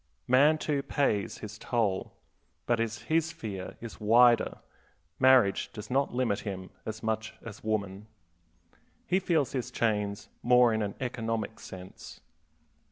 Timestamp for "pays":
0.81-1.37